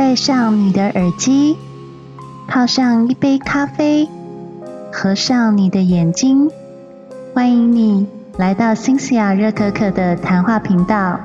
[0.00, 1.58] 戴上你的耳机，
[2.48, 4.08] 泡上一杯咖啡，
[4.90, 6.50] 合上你的眼睛，
[7.34, 8.08] 欢迎你
[8.38, 11.20] 来到新西亚热可可的谈话频道。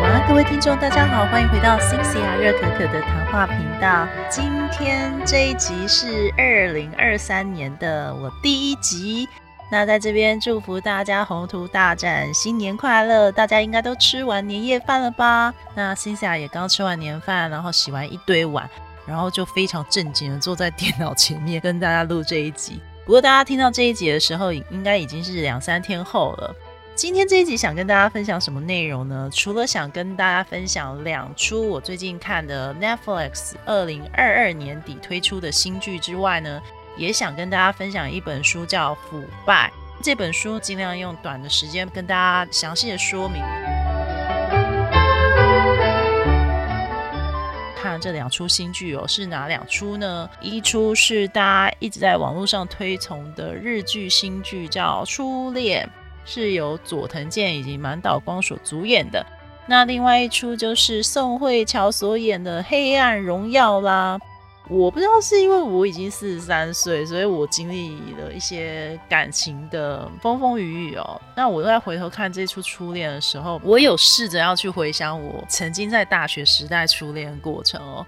[0.00, 4.08] 晚安，各位听众，大家好，欢迎回到新西亚热可可的谈话频道。
[4.30, 9.28] 今天这一集是二零二三年的我第一集。
[9.68, 13.32] 那在这边祝福大家宏图大展，新年快乐！
[13.32, 15.52] 大家应该都吃完年夜饭了吧？
[15.74, 18.70] 那新霞也刚吃完年饭，然后洗完一堆碗，
[19.04, 22.80] 然后就非常正经的坐在电脑前面跟大家录这一集。
[23.04, 26.54] 不过大家听到这一集的时候，应该已经是两三天后了。
[26.94, 29.28] 今天这一集想跟大家分享什么内容呢？
[29.32, 36.62] 除了想跟大家分享两出我最近看的 Netflix 二零二二年底推出的新剧之外呢？
[36.96, 39.72] 也想跟大家分享一本书，叫《腐败》。
[40.02, 43.42] 这本书尽量用短的时间跟大家详细的说明。
[47.74, 50.28] 看这两出新剧哦，是哪两出呢？
[50.40, 55.88] 一出是大家一直在网络上推崇的日剧新剧，叫《初恋》，
[56.30, 59.24] 是由佐藤健以及满岛光所主演的。
[59.66, 64.18] 那另外一出就是宋慧乔所演的《黑暗荣耀》啦。
[64.68, 71.20] 我不知道是因为我已经四十三岁，所以我经历了一些感情的风风雨雨哦。
[71.36, 78.04] 那我在回头看这出初恋的时候，我有试着要去回想我曾经在大学时代初恋过程哦。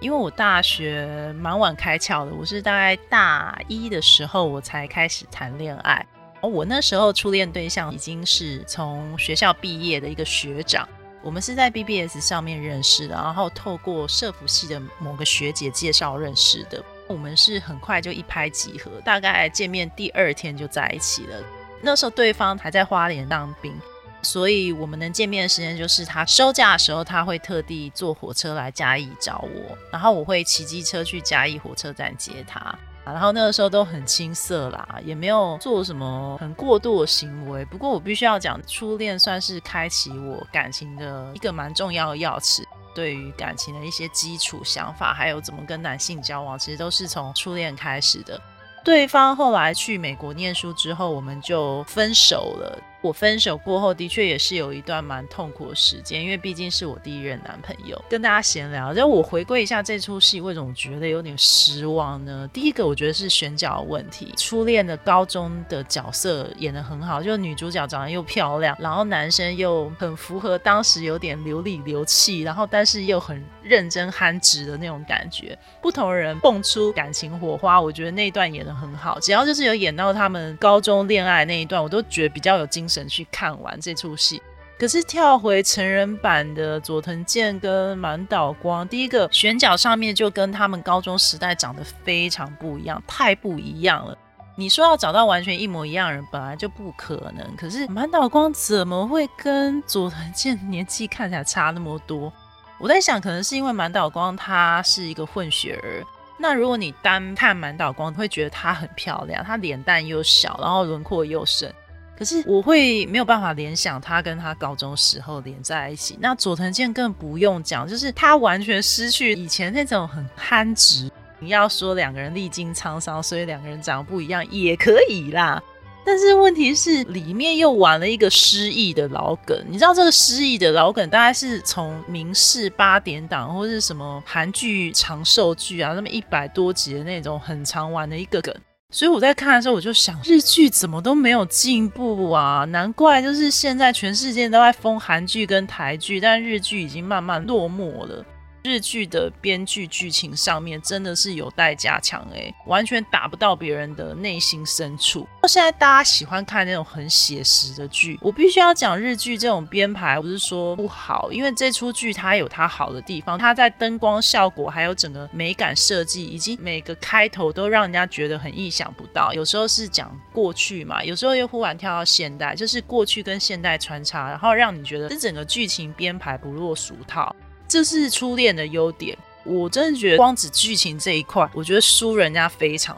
[0.00, 6.06] 因为我大学蛮晚开窍的，我是大概大一的时候我才开始谈恋爱。
[6.40, 10.88] 我那时候初恋对象已经是从学校毕业的一个学长。
[11.22, 16.82] 我们是在 BBS 上面认识的，然后透过社服系的某个学姐介绍认识的。
[17.08, 21.42] 我们是很快就一拍即合，大概见面第二天就在一起了。
[21.80, 23.74] 那时候对方还在花莲当兵，
[24.22, 32.78] 所以我们能见面的时间就是他收假的时候，他会特地坐火车来嘉义找我，然后我会骑机车去嘉义火车站接他。
[33.12, 37.64] 然后那个时候都很青涩啦，也没有做什么很过度的行为。
[37.64, 42.62] 不过我必须要讲，初恋算是开启我感情的一个蛮重要的钥匙。
[42.94, 48.40] 对于感情的一些基础想法，还有怎么跟男性交往，其实都是从初恋开始的。
[48.84, 52.78] 对方后来去美国念书之后，我们就分手了。
[53.00, 57.96] 我分手过后，的确也是有一段蛮痛苦的时间，因为毕竟是我第一任男朋友。
[58.08, 62.50] 跟大家闲聊，就我回归一下这出戏，为什么觉得有点失望呢？
[62.52, 64.34] 第一个，我觉得是选角问题。
[64.36, 75.56] 初恋的高中的角色演得很好，就女主角长得又漂亮，然后男生又很符合当时有点流里流气，然后但是又很认真憨直的那种感觉。
[75.80, 79.20] 不同人蹦出感情火花，我觉得那一段演得很好。
[79.20, 82.87] 只要就是有演到他们高中恋爱那一段，我都觉得比较有精。
[82.88, 84.42] 神去看完这出戏，
[84.78, 94.16] 可是跳回成人版的佐藤健跟满岛光，第一个选角上面就跟他们高中时代长得非常不一样，太不一样了。
[94.56, 97.56] 你说要找到完全一模一样的人，本来就不可能。
[97.56, 102.32] 可是满岛光怎么会跟佐藤健年纪看起来差那么多？
[102.80, 106.04] 我在想，可能是因为满岛光他是一个混血儿。
[106.40, 111.72] 那如果你单看满岛光，会觉得她很漂亮，她脸蛋又小，然后轮廓又深。
[112.18, 116.18] 可是我会没有办法联想他跟他高中时候连在一起。
[116.20, 121.08] 那佐藤健更不用讲，就是他完全失去以前那种很憨直。
[121.38, 125.62] 你要说两个人历经沧桑，所以两个人长得不一样也可以啦。
[126.04, 129.62] 但是问题是里面又玩了一个失忆的老梗。
[129.68, 138.52] 你知道这个失忆的老梗大概是从明世八点档或是什么韩剧长寿剧啊，那么一百多集的那种很常玩的一个梗。
[138.90, 142.64] 所以我在看的时候，我就想，日剧怎么都没有进步啊？
[142.70, 148.24] 难怪就是现在全世界都在封韩剧跟台剧，但日剧已经慢慢落寞了。
[148.62, 155.26] 日剧的编剧剧情上面真的是有待加强诶，完全打不到别人的内心深处。
[155.46, 169.32] 现在大家喜欢看那种很写实的剧，我必须要讲日剧这种编排不是说不好，因为这出剧它有它好的地方，它在灯光效果还有整个美感设计，以及每个开头都让人家觉得很意想不到。
[169.32, 177.34] 有时候是讲过去嘛，有时候又忽然跳到现代，就是过去跟现代穿插，然后让你觉得这整个剧情编排不落俗套。
[177.68, 182.96] 这是初恋的优点，我真的觉得光指剧情这一块，我觉得输人家非常。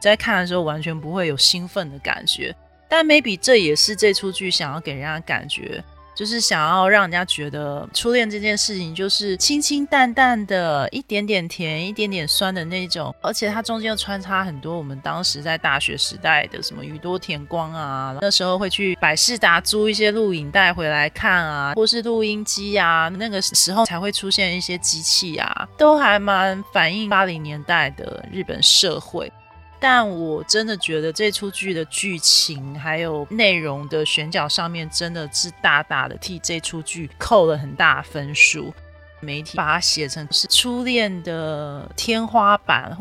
[0.00, 2.54] 在看的时候完全不会有兴奋的感觉，
[2.88, 5.82] 但 maybe 这也是这出剧想要给人家感觉，
[6.18, 29.32] 就是想要让人家觉得初恋这件事情就是清清淡淡的，一点点甜，一点点酸的那种，而且它中间又穿插很多我们当时在大学时代的什么宇多田光啊，那时候会去百事达租一些录影带回来看啊，或是录音机啊，那个时候才会出现一些机器啊，都还蛮反映八零年代的日本社会。
[29.80, 38.72] 但我真的觉得这出剧的剧情还有内容的选角上面，真的是大大的替这出剧扣了很大分数。
[39.20, 42.96] 媒体把它写成是初恋的天花板，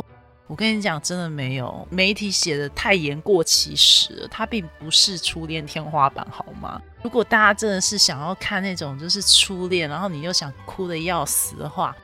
[0.47, 6.81] 我跟你讲，真的没有，媒体写的太言过其实了，它并不是初恋天花板，好吗？
[7.03, 11.95] 如果大家真的是想要看那种就是初恋，然后你又想哭的要死的话，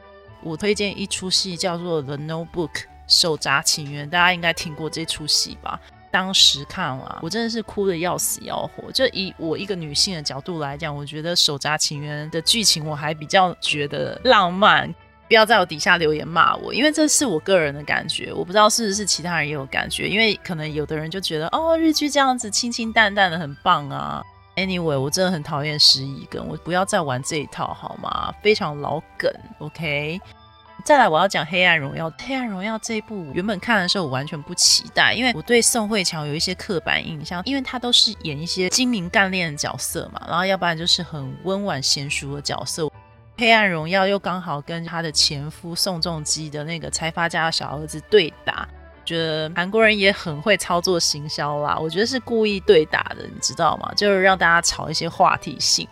[0.43, 2.69] 我推荐一出戏叫做《The Notebook》。
[3.07, 5.79] 手札情缘，大家应该听过这出戏吧？
[6.11, 8.91] 当时看了，我真的是哭的要死要活。
[8.91, 14.93] 就以我一个女性的角度来讲，我觉得手札情缘的剧情我还比较觉得浪漫。
[15.27, 20.07] 不要在我底下留言骂我，因为这是我个人的感觉，我不知道是不是其他人也有感觉。
[20.07, 24.21] 因为可能有的人就觉得哦，日剧这样子清清淡淡的很棒啊。
[24.55, 28.31] Anyway，我真的很讨厌失忆梗，我不要再玩这一套好吗？
[28.43, 30.21] 非常老梗，OK。
[30.83, 32.11] 再来，我要讲《黑暗荣耀》。
[32.27, 42.83] 《黑暗荣耀》这一部原本看的时候，我完全不期待，因为我对宋慧乔有一些刻板印象，因为她都是演一些精明干练的角色嘛，然后要不然就是很温婉娴熟的角色。
[43.37, 48.67] 《黑暗荣耀》又刚好跟她的前夫宋仲基的那个财阀家的小儿子对打，
[49.05, 53.89] 觉得韩国人也很会操作行销啦，我觉得是故意对打的，你知道吗？
[53.95, 55.87] 就是让大家炒一些话题性。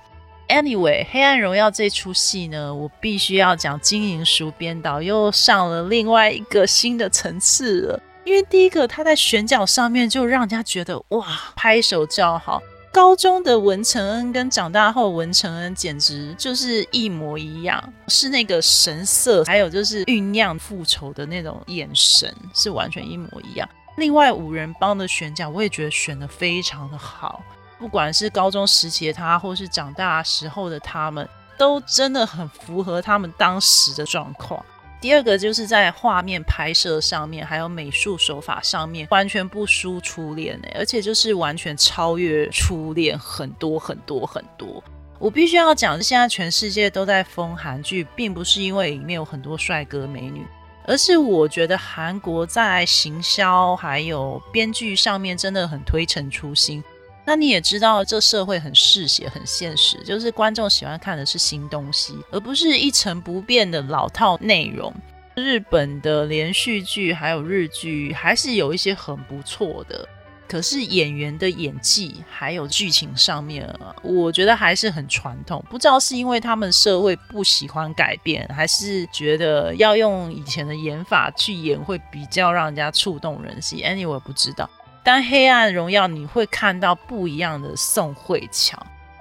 [0.51, 8.03] Anyway，《黑暗荣耀》这出戏呢，我必须要讲金银淑编导又上了另外一个新的层次了。
[8.25, 11.25] 因为第一个他在选角上面就让人家觉得哇，
[11.56, 12.62] 拍手叫好。
[12.92, 23.68] 高中的文承恩跟长大后文承恩简直就是一模一样，是那个神色，还有就是酝酿复仇的那种眼神，是完全一模一样。
[23.95, 27.42] 另外五人帮的选角，我也觉得选的非常的好。
[27.81, 34.63] 不管是高中时期的他，或是长大时候的他们，都真的很符合他们当时的状况。
[35.01, 44.84] 第二个就是在画面拍摄上面，还有美术手法上面，完全不输初恋哎，而且就是完全超越初恋很多很多很多。
[45.18, 50.45] 我必须要讲，现在全世界都在封韩剧，并不是因为里面有很多帅哥美女，
[50.86, 56.84] 而是我觉得韩国在行销还有编剧上面真的很推陈出新。
[57.23, 64.94] 那你也知道，这社会很嗜血、很现实，就是观众喜欢看的是新东西，而不是一成不变的老套内容。
[65.35, 70.06] 日本的连续剧还有日剧，还是有一些很不错的，
[70.47, 73.65] 可是演员的演技还有剧情上面，
[74.03, 75.63] 我觉得还是很传统。
[75.69, 83.79] 不知道是因为他们社会不喜欢改变，还是觉得要用以前的演法去演会比较让人家触动人心。
[83.79, 84.69] Anyway，不知道。
[85.03, 88.77] 但《黑暗荣耀》你会看到不一样的宋慧乔，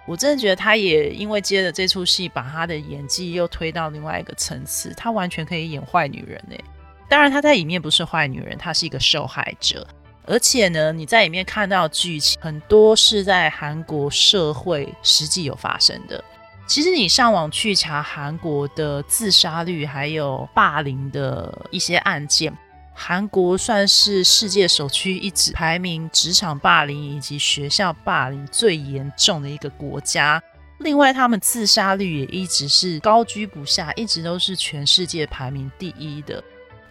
[0.07, 4.93] 我真的觉得她也因为接了这出戏，把她的演技又推到另外一个层次。
[4.95, 6.65] 她完全可以演坏女人诶，
[7.09, 9.87] 当然她在里面不是坏女人，她是一个受害者。
[10.27, 16.23] 而且呢，你在里面看到剧情很多是在韩国社会实际有发生的。
[16.67, 22.57] 其实你上网去查韩国的自杀率还有霸凌的一些案件。
[23.03, 30.41] 韩国算是世界首屈一指，排名职场霸凌以及学校霸凌最严重的一个国家。
[30.81, 36.45] 另外，他们自杀率也一直是高居不下，一直都是全世界排名第一的。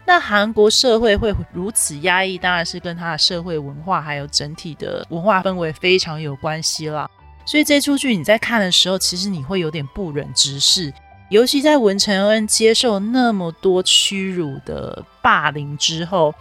[0.04, 7.08] 那韩国社会会如此压抑，当然是跟他的社会文化还有整体的文化氛围非常有关系啦。
[7.46, 10.92] 所以这出剧你在看的时候，其实你会有点不忍直视。
[11.30, 16.34] 尤其在文成恩接受那么多屈辱的霸凌之后，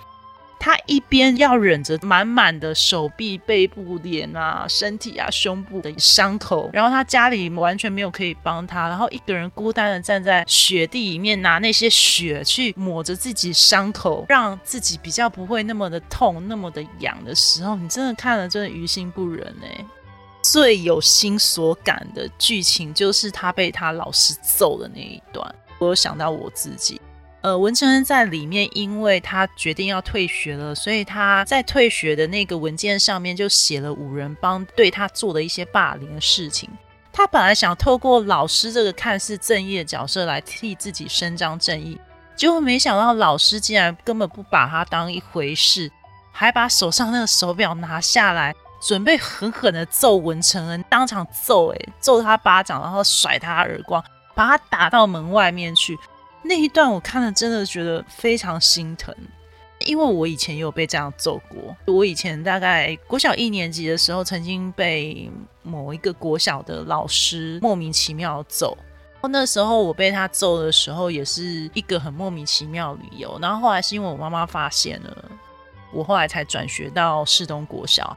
[0.59, 19.85] 他一边要忍着满满的手臂、背部、脸啊、身体啊、胸部的伤口，然后他家里完全没有可以帮他，然后一个人孤单的站在雪地里面，拿那些血去抹着自己伤口，让自己比较不会那么的痛、那么的痒的时候，你真的看了真的于心不忍哎。
[20.43, 25.55] 最有心所感的剧情就是他被他老师揍的那一段。
[25.79, 27.01] 我有想到我自己，
[27.43, 36.69] 呃，文成恩在里面，因为他决定要退学了，所以他在退学的那个文件上面就写了五人帮对他做的一些霸凌的事情。
[37.13, 42.01] 他本来想透过老师这个看似正义的角色来替自己伸张正义，
[42.37, 45.91] 结果没想到老师竟然根本不把他当一回事，
[46.33, 48.55] 还把手上那个手表拿下来。
[48.81, 54.03] 准备狠狠的揍文成恩，当场揍，哎，揍他巴掌，然后甩他耳光，
[54.35, 55.99] 把他打到门外面去。
[56.43, 59.15] 那一段我看了，真的觉得非常心疼，
[59.81, 61.77] 因为我以前也有被这样揍过。
[61.93, 65.31] 我以前大概国小一年级的时候，曾经被
[65.63, 68.79] 某一个国小的老师莫名其妙揍。
[69.31, 73.37] 那时候我被他揍的时候，也是一个很莫名其妙理由。
[73.43, 75.25] 然后后来是因为我妈妈发现了，
[75.93, 78.17] 我后来才转学到市东国小。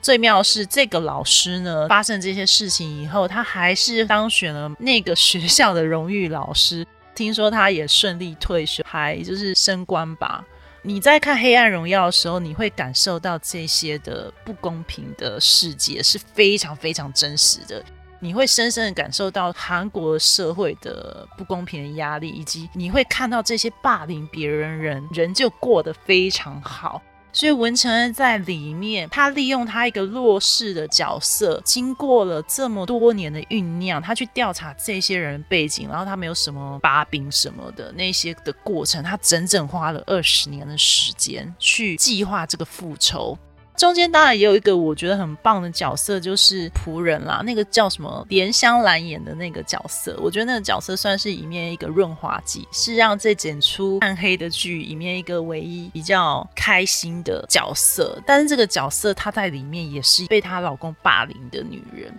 [0.00, 6.86] 最妙是这个老师呢，发生这些事情以后，他还是当选了那个学校的荣誉老师。
[7.14, 10.44] 听说他也顺利退休，还就是升官吧。
[10.82, 17.84] 你在看《黑暗荣耀》的时候，你会感受到这些的不公平的世界是非常非常真实的。
[18.20, 27.02] 你会深深的感受到韩国社会的不公平的压力，以及你会看到这些霸凌别人人人就过得非常好。
[27.32, 43.38] 所以文成恩在里面，他利用他一个弱势的角色，经过了这么多年的酝酿，他去调查这些人背景，然后他没有什么把柄什么的那些的过程，他整整花了二十年的时间去计划这个复仇。
[43.78, 58.20] 中间当然也有一个我觉得很棒的角色，就是仆人啦，那个叫什么莲香兰演的那个角色，我觉得那个角色算是里面一个润滑剂，是让这整出暗黑的剧里面一个唯一比较开心的角色。
[58.26, 62.12] 但是这个角色她在里面也是被她老公霸凌的女人。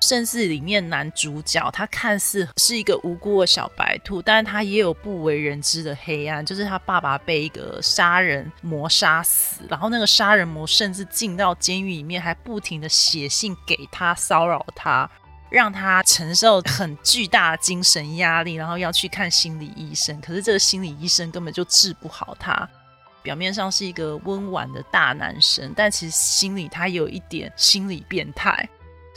[0.00, 15.10] 甚至里面男主角他看似是一个无辜的小白兔，但是他也有不为人知的黑暗，就是他爸爸被一个杀人魔杀死，然后那个杀人魔甚至进到监狱里面，还不停的写信给他骚扰他，
[15.50, 22.68] 让他承受很巨大的精神压力，然后要去看心理医生，可是这个心理医生根本就治不好他。
[23.20, 28.66] 表面上是一个温婉的大男生，但其实心里他有一点心理变态。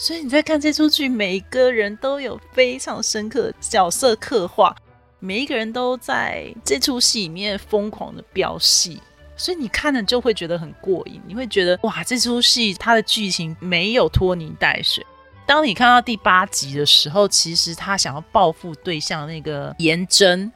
[0.01, 4.75] 所以你在看这出剧，每个人都有非常深刻的角色刻画，
[5.19, 8.99] 每一个人都在这出戏里面疯狂的飙戏，
[9.37, 15.05] 所以你看了就会觉得很过瘾，你会觉得哇，这出戏它的剧情没有拖泥带水。
[15.45, 20.51] 当你看到第八集的时候，其实他想要报复对象那个颜真。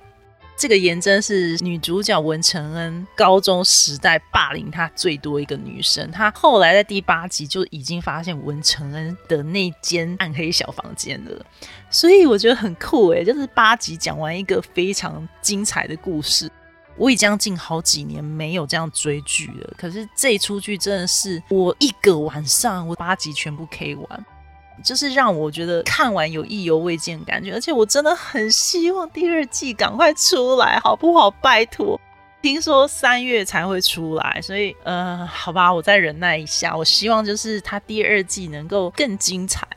[0.58, 11.46] 这个颜真是女主角文成恩高中时代霸凌她最多一个女生，她后来在第八集就已经发现文成恩的那间暗黑小房间了，
[11.90, 16.50] 所以我觉得很酷诶，就是八集讲完一个非常精彩的故事。
[16.98, 24.26] 我已将近好几年没有这样追剧了，可是这出剧真的是我一个晚上我八集全部 K 完。
[24.84, 31.30] 就是让我觉得看完有意犹未尽的感觉，而且我真的很希望第二季赶快出来，好不好？
[31.32, 32.00] 拜托，
[32.42, 36.76] 听说三月才会出来，所以呃，好吧，我再忍耐一下。
[36.76, 39.68] 我希望就是它第二季能够更精彩。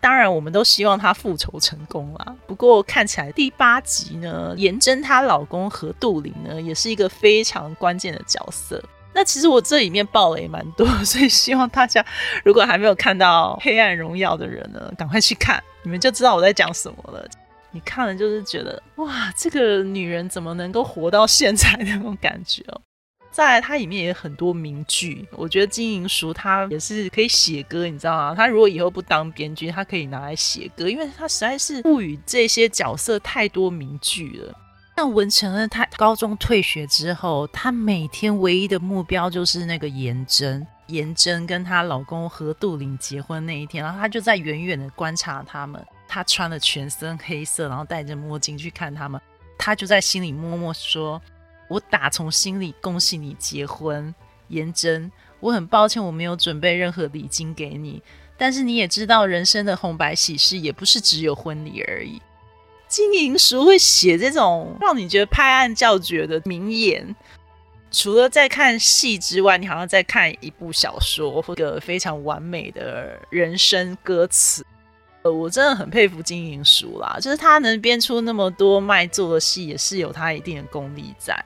[0.00, 2.34] 当然，我们都希望它复仇成功啦。
[2.46, 8.82] 不过看起来第八集呢，颜真她老公何杜林呢，也是一个非常关键的角色。
[9.18, 12.04] 那其实我这里面爆雷蛮多， 所以希望大家
[12.44, 17.28] 如果还没有看到《黑暗荣耀》的人呢，赶快去看，你们就知道我在讲什么了。
[17.72, 22.80] 你看了就是觉得哇，这个女人怎么能够活到现在那种感觉哦。
[23.32, 28.36] 再来，它里面也有很多名句，我觉得金银淑她也是可以写歌，你知道吗？
[28.36, 34.54] 她如果以后不当编剧，她可以拿来写歌，因为她实在是赋予这些角色太多名句了。
[34.98, 40.66] 像文成恩，他高中退学之后，他每天唯一的目标就是那个颜真。
[40.88, 45.80] 颜真跟她老公何杜林结婚那一天，然后他就在远远的观察他们。
[46.08, 49.20] 他穿了全身黑色，然后戴着墨镜去看他们。
[49.56, 51.22] 他就在心里默默说
[51.70, 54.12] ：“我打从心里恭喜你结婚，
[54.48, 55.12] 颜真。
[55.38, 58.02] 我很抱歉我没有准备任何礼金给你，
[58.36, 62.20] 但是你也知道，人生的红白喜事也不是只有婚礼而已。”
[62.88, 67.14] 金银淑会写这种让你觉得拍案叫绝的名言，
[67.90, 74.64] 除了在看戏之外，你好像在看一部小说，或者非常完美的人生歌词。
[75.22, 81.44] 呃，我真的很佩服金银淑啦，就是他能编出那么多卖座的戏，也是有他一定的功力在。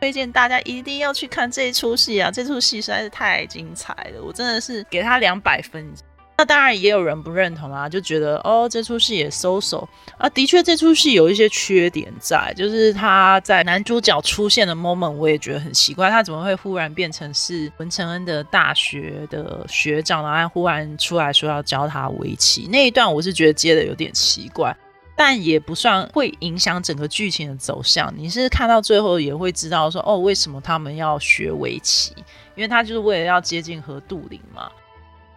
[0.00, 2.30] 推荐大家一定要去看这一出戏啊！
[2.30, 5.92] 这出戏实在是太精彩了，我真的是给他两百分。
[6.38, 10.28] 那当然也有人不认同啊，就觉得哦，这出戏也收手啊。
[10.28, 24.72] 的确，这出戏有一些缺点在，就是他在男主角出现的 moment，我也觉得很奇怪，他怎么会忽然变成是文成恩的大学的学长，然后忽然出来说要教他围棋那一段，我是觉得接的有点奇怪，
[25.16, 28.14] 但也不算会影响整个剧情的走向。
[28.16, 32.12] 你是看到最后也会知道说，哦，为什么他们要学围棋？
[32.54, 34.70] 因为他就是为了要接近和杜林嘛。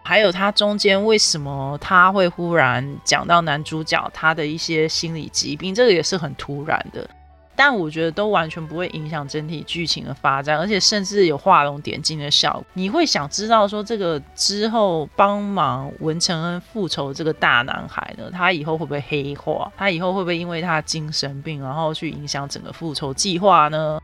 [0.02, 7.08] 还有他中间为什么他会忽然讲到男主角他的一些心理疾病，这个也是很突然的。
[7.54, 12.64] 但我觉得都完全不会影响整体剧情的发展，而且甚至有画龙点睛的效果。
[12.72, 19.70] 你会想知道说，这个之后帮忙文成恩复仇这个大男孩呢，他以后会不会黑化？
[19.76, 24.00] 他以后会不会因为他精神病，然后去影响整个复仇计划呢？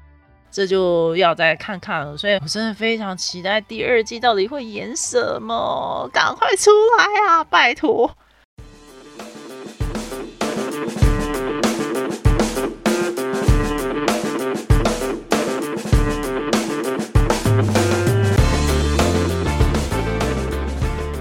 [0.50, 2.16] 这就要再看看了。
[2.16, 7.44] 所以我真的非常期待第二季到底会演什么，赶快出来啊！
[7.44, 8.10] 拜托。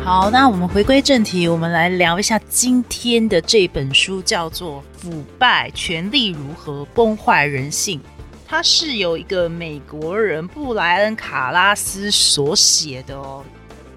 [0.03, 7.99] 好，那我们回归正题，我们来聊一下今天的这本书，叫做《腐败：权力如何崩坏人性》。
[8.47, 13.43] 它是由一个美国人布莱恩·卡拉斯所写的哦。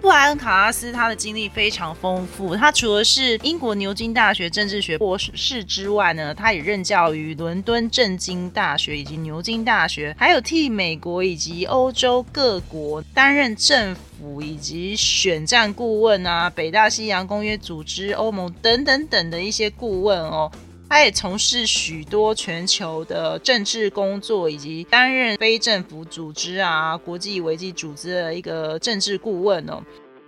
[0.00, 20.50] 布莱恩·卡拉斯他的经历非常丰富，他除了是英国牛津大学政治学博士之外呢，他也任教于伦敦政经大学以及牛津大学，还有替美国以及欧洲各国担任政府以及选战顾问啊，北大西洋公约组织、欧盟等等等的一些顾问哦。
[20.90, 29.80] 他也从事许多全球的政治工作，以及担任非政府组织啊、国际危机组织的一个政治顾问哦。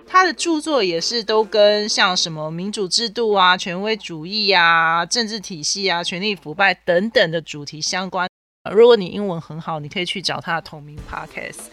[0.06, 8.28] 他的著作也是都跟像什么民主制度啊、权威主义啊、政治体系啊、权力腐败等等的主题相关。
[8.70, 11.72] 如果你英文很好，你可以去找他的同名 podcast。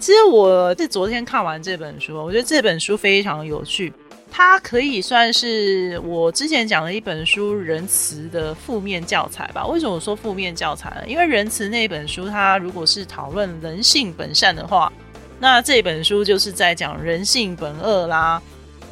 [0.00, 3.92] 其实我是昨天看完这本书，我觉得这本书非常有趣。
[4.30, 9.66] 它可以算是我之前讲的一本书《仁慈》的负面教材吧？
[9.66, 11.02] 为什么我说负面教材呢？
[11.06, 14.92] 因为《仁慈》那本书，它如果是讨论人性本善的话，
[15.40, 18.42] 那这本书就是在讲人性本恶啦。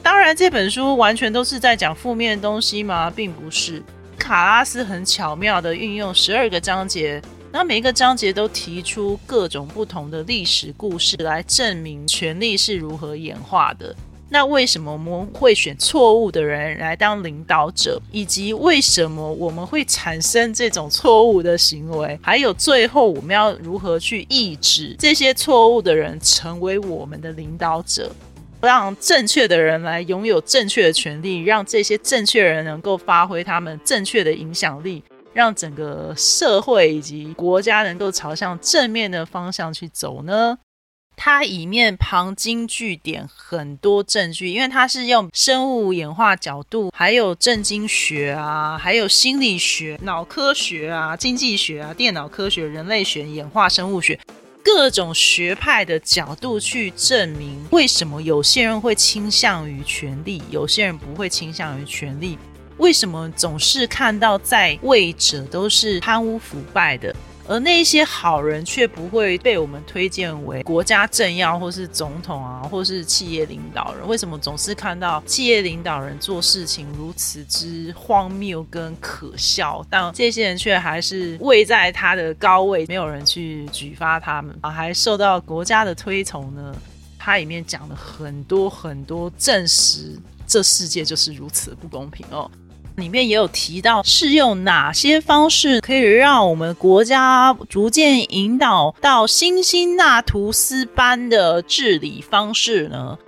[0.02, 3.10] 当然，这本书完全都是在讲负面东西吗？
[3.10, 3.82] 并不是。
[4.18, 7.20] 卡拉斯很巧妙的运用十二个章节，
[7.52, 13.94] 那每一个章节都提出各种不同的历史故事来证明权力是如何演化的。
[14.30, 22.18] 那为什么我们会选错误的人来当领导者，以及为什么我们会产生这种错误的行为？
[22.20, 28.10] 还有最后我们要如何去抑制这些错误的人成为我们的领导者，
[28.60, 40.58] 让正确的人来拥有正确的权利，让这些正确人能够发挥他们正确的影响力，让整个社会以及国家能够朝向正面的方向去走呢？
[41.16, 54.18] 它里面旁经据典很多证据，因为它是用生物演化角度，还有正经学啊，还有心理学、脑科学啊、经济学啊、电脑科学、人类学、演化生物学
[54.62, 62.38] 各种学派的角度去证明，为什么有些人会倾向于权力，有些人不会倾向于权力，
[62.78, 67.14] 为什么总是看到在位者都是贪污腐败的。
[67.46, 74.08] 而那些好人却不会被我们推荐为国家政要，或是总统啊，或是企业领导人。
[74.08, 86.74] 为什么总是看到企业领导人做事情如此之荒谬跟可笑，但这些人却还是位在他的高位，没有人去举发他们啊，还受到国家的推崇呢？
[87.18, 90.14] 它里面讲了很多很多，证实
[90.46, 92.50] 这世界就是如此不公平哦。
[92.96, 103.18] 里面也有提到，是用哪些方式可以让我们国家逐渐引导到辛辛那图斯般的治理方式呢？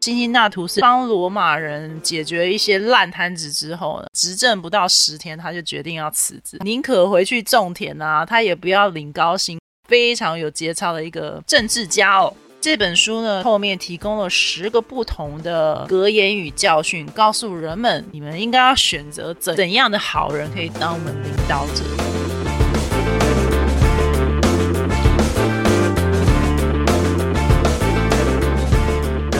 [0.00, 12.34] 辛辛那图斯帮罗马人解决一些烂摊子之后呢，执政不到十天，他就决定要辞职，宁可回去种田啊，他也不要领高薪，非常有节操的一个政治家哦。
[12.62, 21.82] 这本书呢，后面提供了十个不同的格言与教训，告诉人们，你们应该要选择怎怎样的好人可以当我们领导者。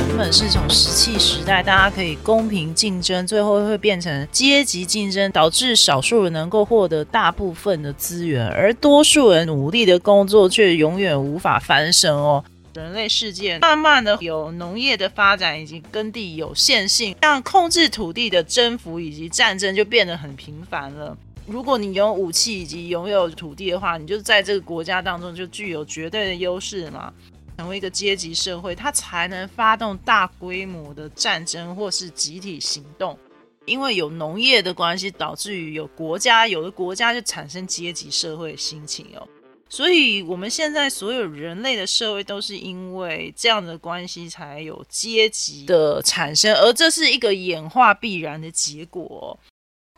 [0.08, 12.42] 人们是从石器时代，大家可以公平竞争，最后会变成阶级竞争，导致少数人能够获得大部分的资源，而多数人努力的工作却永远无法翻身哦。
[12.74, 21.16] 人类世界慢慢的有农业的发展以及耕地有限性，让控制土地的征服以及战争就变得很频繁了。
[21.46, 27.12] 如果你有武器以及拥有土地的话，你就在这个国家当中就具有绝对的优势嘛，
[27.58, 33.18] 成为一个阶级社会，它才能发动大规模的战争或是集体行动。
[33.64, 39.28] 因为有农业的关系，导致于有国家，有的国家就产生阶级社会的心情哦。
[39.74, 49.40] 所以，我们现在所有人类的社会都是因为这样的关系才有阶级的产生，而这是一个演化必然的结果。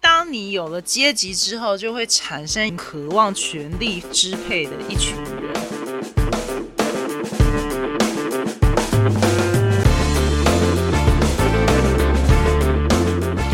[0.01, 5.53] 当你有了阶级之后，就会产生渴望权力支配的一群人。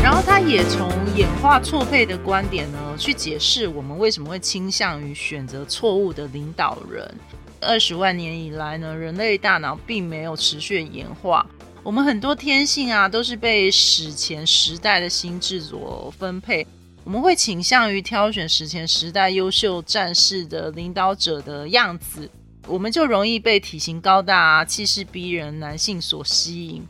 [0.02, 2.96] 然后，他也从演化错配的观点呢。
[2.98, 7.14] 去解释我们为什么会倾向于选择错误的领导人。
[7.60, 11.44] 二十万年以来呢，人类大脑并没有持续演化，
[11.82, 16.66] 我们很多天性啊都是被史前时代的心智所分配。
[17.04, 22.30] 我们会倾向于挑选史前时代优秀战士的领导者的样子，
[22.66, 26.82] 我们就容易被体型高大、气势逼人男性所吸引。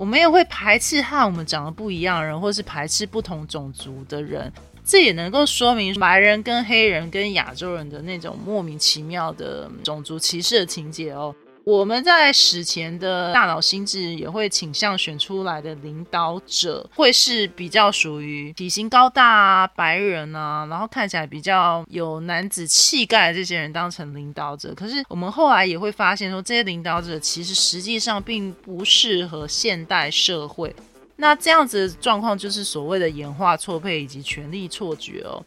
[0.00, 4.50] 我们也会排斥和我们长得不一样的人，或是排斥不同种族的人。
[4.82, 11.34] 这也能够说明白人跟黑人跟亚洲人的那种莫名其妙的种族歧视的情节哦。
[11.64, 24.74] 我们在史前的大脑心智也会倾向选出来的领导者，会是比较属于体型高大啊、白人啊，然后看起来比较有男子气概的这些人当成领导者。
[24.74, 30.74] 可是我们后来也会发现说，这些领导者其实实际上并不适合现代社会。
[31.16, 35.44] 那这样子的状况就是所谓的演化错配以及权力错觉哦，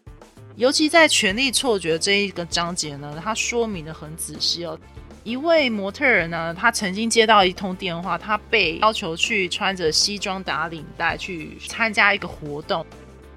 [0.56, 4.80] 尤其在权力错觉这一个章节呢，它说明的很仔细哦。
[5.24, 12.86] 一位模特儿呢，他曾经接到一通电话，他被要求去穿着西装打领带去参加一个活动，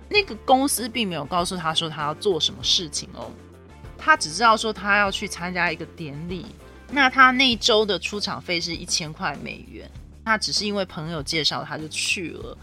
[0.09, 3.31] 那个公司并没有告诉他说他要做什么事情哦，
[3.97, 6.47] 他只知道说他要去参加一个典礼，
[6.91, 9.89] 那他那一周的出场费是一千块美元。
[10.25, 12.59] 他只是因为朋友介绍，他就去了。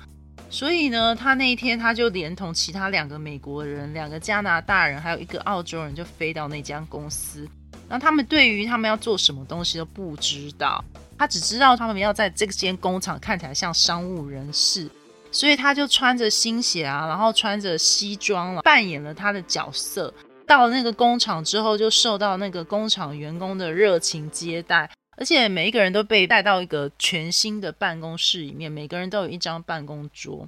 [0.50, 7.48] 所以呢，他那一天他就连同其他两个美国人、两个加拿大人，还有一个澳洲人，就飞到那家公司。
[7.90, 10.84] 那他们对于他们要做什么东西都不知道，
[11.18, 14.90] 他只知道他们要在这间工厂看起来像商务人士，
[15.32, 20.14] 所以他就穿着新鞋啊，然后穿着西装了，扮演了他的角色。
[20.46, 24.90] 到了那个工厂之后，就受到那个工厂员工的热情接待。
[25.16, 30.48] 而且每一个人都被带到一个全新的办公室里面，每个人都有一张办公桌。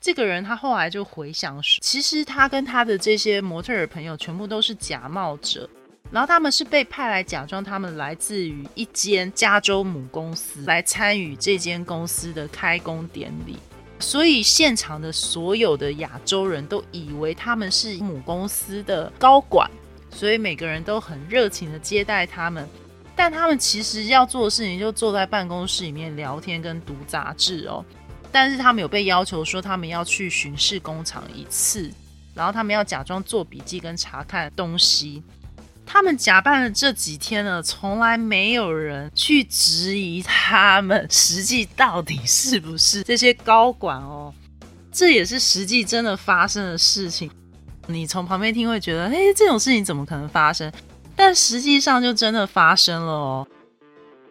[0.00, 5.68] 这个人他后来就回想说，其实他跟他的这些模特儿朋友全部都是假冒者，
[6.10, 13.58] 然后他们是被派来假装他们来自于一间加州母公司，来参与这间公司的开工典礼。
[13.98, 19.70] 所以现场的所有的亚洲人都以为他们是母公司的高管，
[20.10, 22.68] 所以每个人都很热情的接待他们。
[23.16, 27.84] 但他们其实要做的事情就坐在办公室里面聊天跟读杂志哦。
[28.30, 31.90] 但是他们有被要求说他们要去巡视工厂一次，
[32.34, 35.22] 然后他们要假装做笔记跟查看东西。
[35.86, 44.34] 他们假扮了这几天呢，从来没有人去质疑他们实际到底是不是这些高管哦。
[44.90, 47.30] 这也是实际真的发生的事情。
[47.86, 50.70] 你从旁边听会觉得，哎，这种事情怎么可能发生？
[51.14, 53.46] 但实际上就真的发生了哦。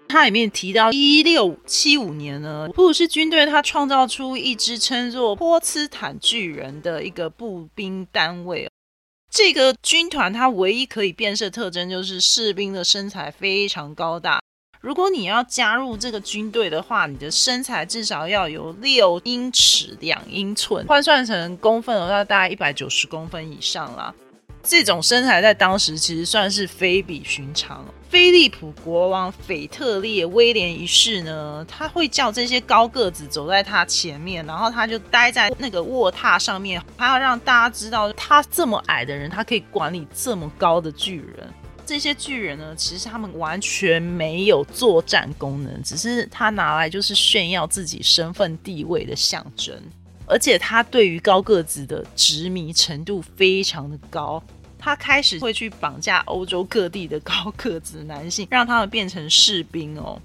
[0.08, 8.70] 它里面提到，一六七五年呢，普鲁士军队它创造出一支称作波茨坦巨人的一个步兵单位。
[9.38, 14.40] 这个军团它唯一可以变色特征就是士兵的身材非常高大。
[14.80, 24.16] 如果你要加入这个军队的话，你的身材至少要有六英尺两英寸，换算成公分的话，大概一百九十公分以上啦。
[24.66, 27.86] 这种身材在当时其实算是非比寻常。
[28.10, 41.48] 菲利普国王腓特烈威廉一世呢，他会叫这些高个子走在他前面，然后他就待在那个卧榻上面，还要让大家知道他这么矮的人，他可以管理这么高的巨人。
[41.86, 49.76] 这些巨人呢，其实他们完全没有作战功能，只是他拿来就是炫耀自己身份地位的象征。
[50.28, 54.42] 而且他对于高个子的执迷程度非常的高。
[54.86, 60.22] 他开始会去绑架欧洲各地的高个子男性， 让他们变成士兵哦。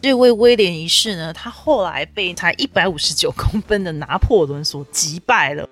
[0.00, 5.68] 这位威廉一世呢，他后来被才一百五十九公分的拿破仑所击败了。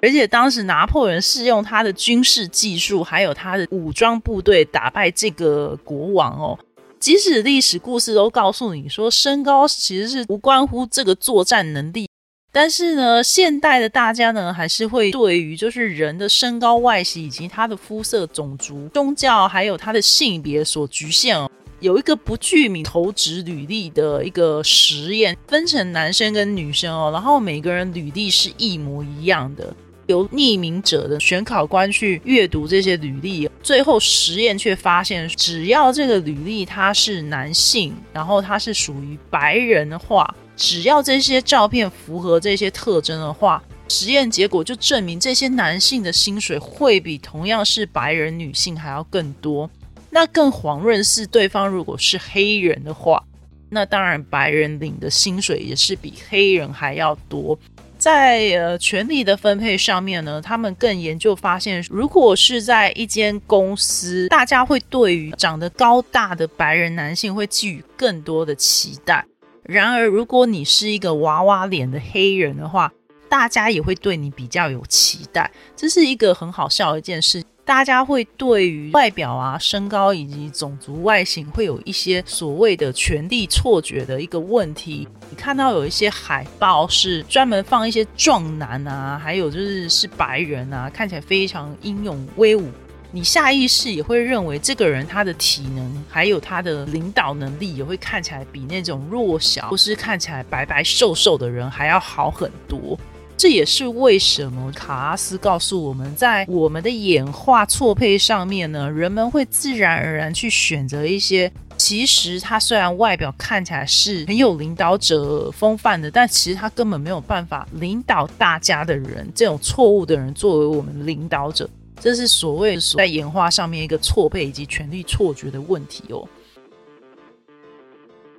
[0.00, 6.58] 而且当时拿破仑是用他的军事技术，还有他的武装部队打败这个国王哦。
[6.98, 12.08] 即使历史故事都告诉你说，身高其实是无关乎这个作战能力。
[12.54, 21.50] 但是呢，现代的大家呢，还是会对于就是人的身高、外形以及他的肤色、种族、宗教，还有他的性别所局限哦。
[21.80, 29.74] 有一个不具名投掷履历的一个实验，分成男生跟女生哦，然后每个人履历是一模一样的。
[30.06, 49.68] 由匿名者的选考官去阅读这些履历，最后实验却发现，只要这个履历他是男性，然后他是属于白人的话，只要这些照片符合这些特征的话，实验结果就证明这些男性的薪水会比同样是白人女性还要更多。
[50.10, 53.22] 那更遑论是对方如果是黑人的话，
[53.68, 57.58] 那当然白人领的薪水也是比黑人还要多。
[57.98, 69.24] 在呃权力的分配上面呢，他们更研究发现，如果是在一间公司，大家会对于长得高大的白人男性会寄予更多的期待。
[69.64, 72.92] 然而，如果你是一个娃娃脸的黑人的话，
[73.28, 75.50] 大家也会对你比较有期待。
[75.74, 77.42] 这是一个很好笑的一件事。
[77.66, 85.08] 大家会对于外表啊、身高以及种族外形会有一些所谓的权力错觉的一个问题。
[85.30, 92.68] 你看到有一些海报是专门放一些壮男啊，还有就是是白人啊，看起来非常英勇威武，
[93.14, 102.98] 你下意识也会认为这个人他的体能还有他的领导能力也会看起来比那种弱小或是看起来白白瘦瘦的人还要好很多。
[103.36, 121.68] 这也是为什么卡拉斯告诉我们在我们的演化错配上面呢，人们会自然而然去选择一些其实他虽然外表看起来是很有领导者风范的，但其实他根本没有办法领导大家的人，这种错误的人作为我们领导者，
[122.00, 126.28] 这是所谓在演化上面一个错配以及权力错觉的问题哦。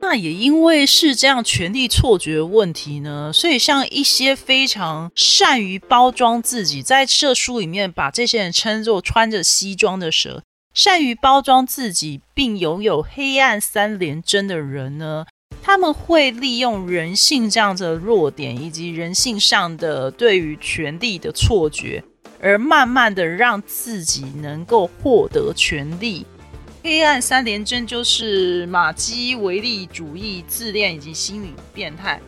[0.02, 10.44] 那也因为是这样权力错觉问题呢，所以像一些非常善于包装自己，在这书里面把这些人称作穿着西装的蛇，
[10.76, 15.26] 善于包装自己并拥有黑暗三连针的人呢，
[15.64, 22.04] 他们会利用人性这样的弱点，以及人性上的对于权力的错觉，
[22.42, 26.26] 而慢慢的让自己能够获得权力。
[26.84, 32.22] 黑暗三连针就是马基维利主义、自恋以及心理变态。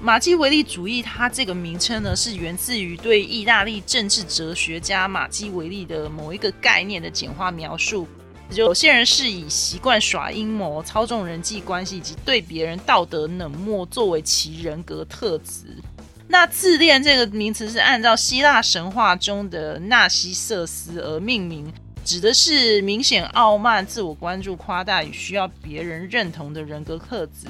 [0.00, 8.06] 马基维利主义，它这个名称呢，是源自于对意大利政治哲学家马基维利的某一个概念的简化描述。
[8.54, 15.68] 有些人是以习惯耍阴谋、操纵人际关系以及对别人道德冷漠作为其人格特质。
[16.32, 21.70] 那自恋这个名词是按照希腊神话中的纳西瑟斯而命名。
[22.06, 27.46] 指的是明显傲慢、自我关注、夸大与需要别人认同的人格特质。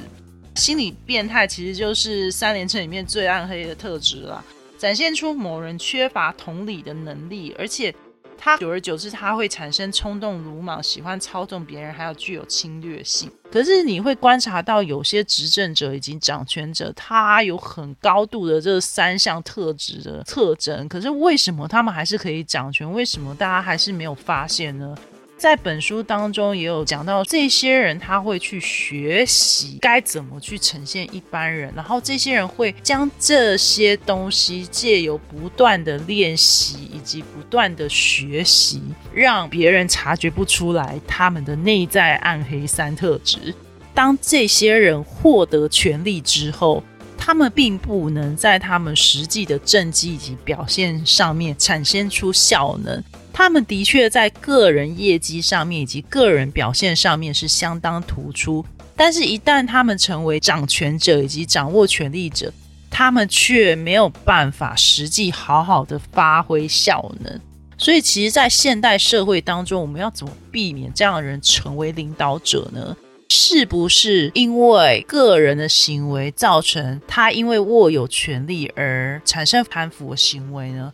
[0.56, 4.42] 心理变态其实就是三连称里面最暗黑的特质啦，
[4.76, 7.94] 展现出某人缺乏同理的能力，而且。
[8.36, 13.30] 他久而久之，他会产生冲动、鲁莽、喜欢操纵别人，还有具有侵略性。
[13.52, 20.88] 可是你会观察到，有些执政者以及掌权者，他有很高度的这三项特质的特征。
[20.88, 22.90] 可是为什么他们还是可以掌权？
[22.90, 24.96] 为什么大家还是没有发现呢？
[25.42, 38.80] 在本书当中也有讲到，这些人他会去学习该怎么去呈现一般人，然后这些人会将这些东西借由不断的练习以及不断的学习，
[39.12, 43.52] 让别人察觉不出来他们的内在暗黑三特质。
[43.92, 46.84] 当这些人获得权力之后，
[47.18, 53.02] 他们并不能在他们实际的政绩以及表现上面产生出效能。
[53.32, 58.64] 他们的确在个人业绩上面以及个人表现上面是相当突出，
[58.94, 62.52] 但是，一旦他们成为掌权者以及掌握权力者，
[62.90, 67.40] 他们却没有办法实际好好的发挥效能。
[67.78, 72.96] 所以，其实，在现代社会当中，我们要怎么避免这样的人成为领导者呢？
[73.30, 80.92] 是不是因为个人的行为造成他因为握有权力而产生贪腐的行为呢？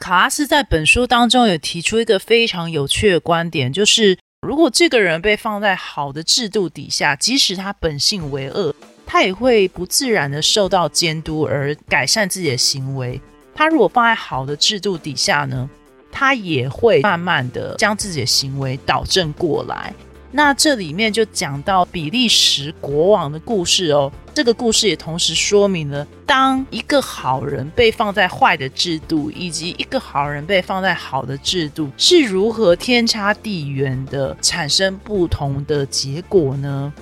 [0.00, 8.74] 卡拉斯在本书当中有提出一个非常有趣的观点，就是如果这个人被放在好的制度底下，即使他本性为恶，
[9.06, 13.20] 他也会不自然的受到监督而改善自己的行为。
[13.54, 15.70] 他如果放在好的制度底下呢，
[16.10, 19.94] 他也会慢慢的将自己的行为导正过来。
[20.32, 24.12] 那这里面就讲到比利时国王的故事哦。
[24.34, 36.92] 这个故事也同时说明了，当一个好人被放在坏的制度，以及一个好人被放在好的制度，是如何天差地远的产生不同的结果呢？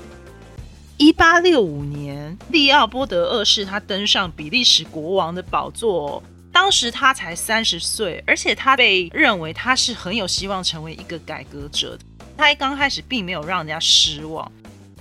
[0.98, 12.04] 一八六五年，利奥波德二世他登上比利时国王的宝座，当时他才三十岁，而且他被认为他是很有希望成为一个改革者的。
[12.36, 14.52] 他一刚开始并没有让人家失望，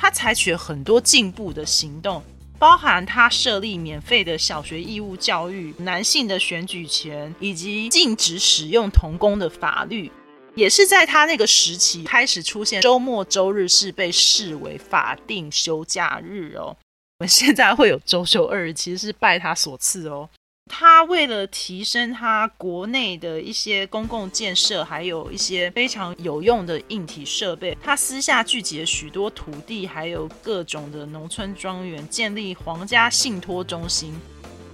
[0.02, 2.24] 他采取了很多进步的行动，
[2.58, 10.12] 包含他设立免费的小学义务教育、男性的选举权，以及禁止使用童工的法律，
[10.56, 16.76] 也是在他那个时期开始出现周末、周日是被视为法定休假日哦。
[17.20, 20.28] 我们现在会有周休二日，其实是拜他所赐哦。
[20.74, 34.18] 他为了提升他国内的一些公共建设，还有一些非常有用的硬体设备，他私下聚集了许多土地，还有各种的农村庄园，建立皇家信托中心，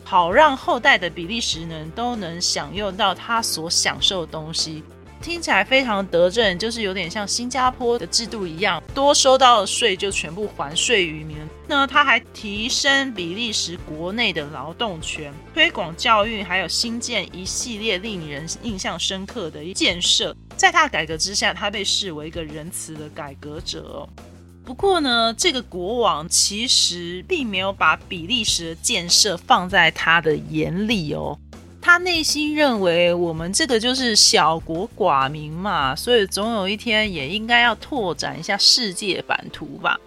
[0.04, 4.84] 好让后代的比利时人都能享用到他所享受的东西。
[5.22, 11.38] 听起来非常得正，就是有点像新加坡的制度一样，多收到的税就全部还税于民。
[11.68, 20.36] 那他还提升比利时国内的劳动权，推广教育，还有新建一系列令人印象深刻的建设。
[20.56, 24.08] 在他改革之下，他被视为一个仁慈的改革者。
[24.64, 31.38] 不过呢，这个国王其实并没有把比利时的建设放在他的眼里哦。
[31.88, 39.98] 他内心认为，我们这个就是小国寡民嘛，所以总有一天也应该要拓展一下世界版图吧。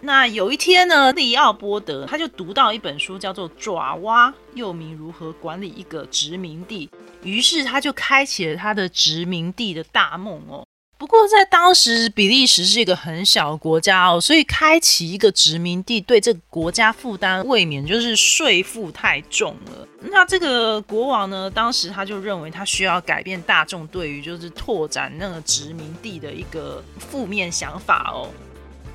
[0.00, 6.88] 那有一天呢，利奥波德他就读到一本书，叫做《爪哇》，又名《如何管理一个殖民地》，
[7.24, 10.64] 于是他就开启了他的殖民地的大梦哦。
[11.04, 19.86] 不过，在当时，比利时是一个很小的国家哦，所以开启一个殖民地对这个国家负担未免就是税负太重了。
[20.00, 28.30] 那这个国王呢，当时他就认为他需要改变大众对于就是拓展那个殖民地的一个负面想法哦。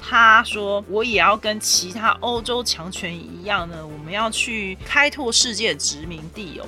[0.01, 6.65] 他说：“我也要跟其他欧洲强权一样呢，我们要去开拓世界殖民地哦。”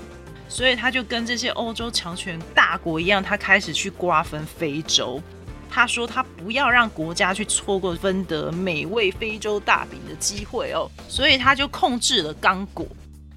[0.51, 5.21] 所以他就跟这些欧洲强权大国一样，他开始去瓜分非洲。
[5.69, 12.85] 他说他不要让国家去错过分得美味非洲大饼的机会哦，所以他就控制了刚果。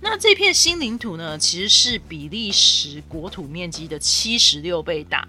[0.00, 5.27] 那这片新领土呢，其实是比利时国土面积的七十六倍大，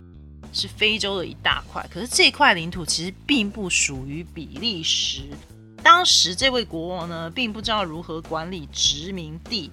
[0.52, 1.88] 是非洲的一大块。
[1.94, 5.22] 可是这块领土其实并不属于比利时。
[5.84, 9.70] 当时这位国王呢，并不知道如何管理殖民地。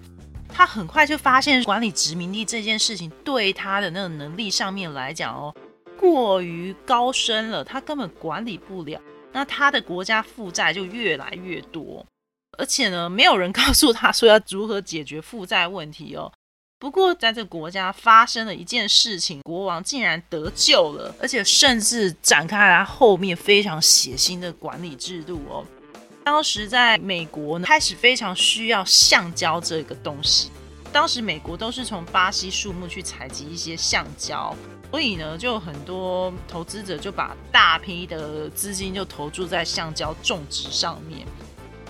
[0.54, 5.54] 他很快就发现管理殖民地这件事情对他的那个能力上面来讲哦，
[5.98, 9.00] 过于高深了，他根本管理不了。
[9.32, 12.04] 那他的国家负债就越来越多，
[12.58, 16.30] 而且呢，没有人告诉他说要如何解决负债问题哦。
[16.78, 25.64] 不过在这国家发生了一件事情，国王竟然得救了，而且甚至展开了后面非常血腥的管理制度哦。
[26.24, 30.50] 当时在美国呢，开始非常需要橡胶这个东西。
[30.92, 34.54] 当时美国都是从巴西树木去采集一些橡胶，
[34.90, 41.26] 所以呢，就很多投资者就把大批的资金就投注在橡胶种植上面。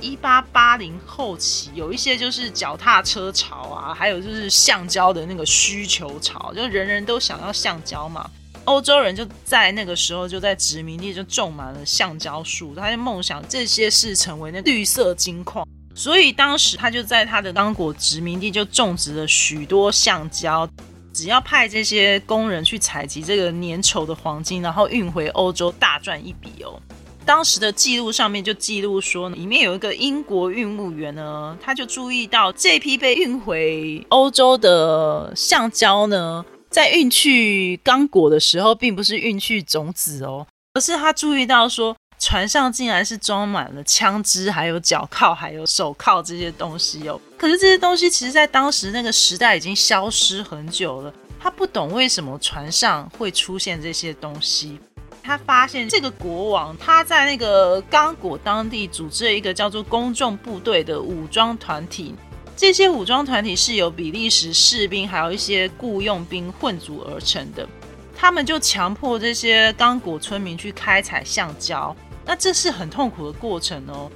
[0.01, 8.29] 一八八零后期，有一些就是脚踏车潮啊，还有就是橡胶的那个需求潮，就人人都想要橡胶嘛。
[8.65, 20.69] 欧洲人就在那个时候就在殖民地就种满了橡胶树，他就梦想这些是成为那绿色金矿，所以当时他就在他的刚果殖民地就种植了许多橡胶，
[21.13, 26.81] 只要派这些工人去采集这个粘稠的黄金，然后运回欧洲，大赚一笔哦。
[27.25, 36.45] 当时的记录上面就记录说，里面有一个英国运务员呢，他就注意到这批被运回欧洲的橡胶呢。
[36.73, 47.21] 在运去刚果的时候，并不是运去种子哦，而是他注意到说，船上竟然是装满了枪支、还有脚铐、还有手铐这些东西哦。
[47.37, 51.13] 可是这些东西其实在当时那个时代已经消失很久了。
[51.39, 54.79] 他不懂为什么船上会出现这些东西。
[55.23, 62.15] 他发现这个国王他在那个刚果当地组织了一个叫做公众部队的武装团体。
[62.63, 67.69] 这些武装团体是由比利时士兵还有一些雇佣兵混组而成的，
[68.15, 71.93] 他们就强迫这些刚果村民去开采橡胶，
[72.25, 74.09] 那这是很痛苦的过程哦，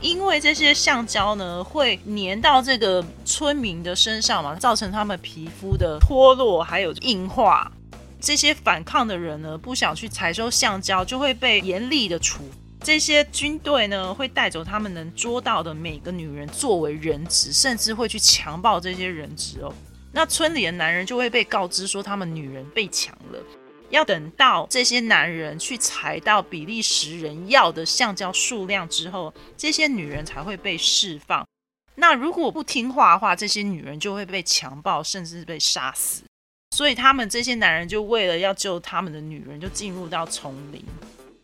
[0.00, 7.70] 因为这些橡胶呢会粘到这个村民的身上嘛，造成他们皮肤的脱落还有硬化，
[8.20, 12.42] 这些反抗的人呢不想去采收橡胶，就会被严厉的处。
[12.82, 19.72] 这些军队呢，会带走他们能捉到的每个女人作为人质，甚至会去强暴这些人质哦。
[20.12, 23.38] 那村里的男人就会被告知说，他们女人被抢了，
[23.90, 31.46] 要等到这些男人去采到比利时人要的橡胶数量之后，这些女人才会被释放。
[31.94, 36.22] 那如果不听话的话，这些女人就会被强暴，甚至被杀死。
[36.76, 40.82] 所以他们这些男人就为了要救他们的女人，就进入到丛林。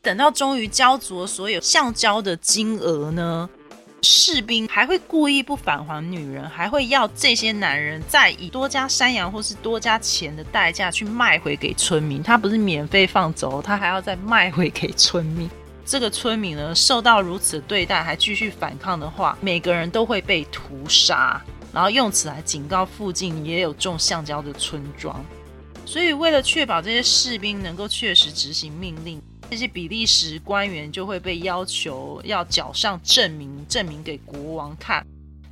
[0.09, 3.47] 等到终于交足所有橡胶的金额呢，
[4.01, 12.23] 士兵还会故意不返还女人，还会要这些男人再以多加山羊或是多加钱的代价去卖回给村民。
[12.23, 15.47] 他不是免费放走，他还要再卖回给村民。
[15.85, 21.39] 这个村民呢，受到如此对待，还继续反抗的话，每个人都会被屠杀。
[21.71, 25.23] 然后用此来警告附近也有种橡胶的村庄。
[25.85, 29.21] 所以，为了确保这些士兵能够确实执行命令，
[29.51, 35.05] 这些比利时官员就会被要求要缴上证明，证明给国王看。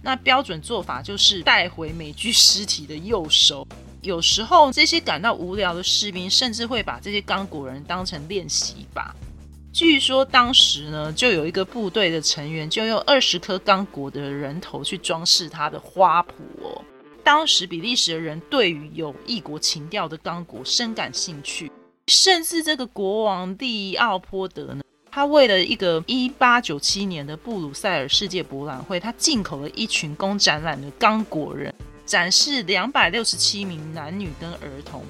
[0.02, 3.66] 那标准做法就是带回美具尸体的右手。
[4.02, 9.10] 有时候，这些感到无聊的士兵甚至会把这些刚果人当成练习靶。
[9.72, 16.26] 据说当时呢，就有一个部队的成员就用二十颗刚果的人头去装饰他的花圃
[16.62, 16.84] 哦。
[17.24, 21.72] 当时比利时的人对于有异国情调的刚果深感兴趣，
[22.06, 35.02] 甚至这个国王利奥波德呢，他为了一个一八九七年的布鲁塞尔世界博览会，他进口了一群供展览的刚果人，展示两百六十七名男女跟儿童，